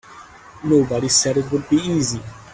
[0.63, 2.21] Nobody said it would be easy.